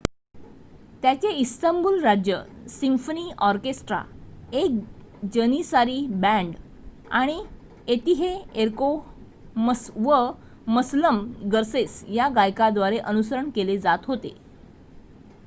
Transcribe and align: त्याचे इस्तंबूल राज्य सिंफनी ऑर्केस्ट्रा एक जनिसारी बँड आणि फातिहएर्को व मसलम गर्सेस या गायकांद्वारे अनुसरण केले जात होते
त्याचे 1.01 1.29
इस्तंबूल 1.31 1.99
राज्य 2.03 2.37
सिंफनी 2.69 3.29
ऑर्केस्ट्रा 3.39 4.01
एक 4.53 4.79
जनिसारी 5.33 5.99
बँड 6.21 6.55
आणि 7.11 7.37
फातिहएर्को 7.87 8.89
व 9.97 10.15
मसलम 10.69 11.21
गर्सेस 11.51 12.03
या 12.09 12.29
गायकांद्वारे 12.35 12.97
अनुसरण 13.05 13.49
केले 13.49 13.77
जात 13.77 14.05
होते 14.07 14.33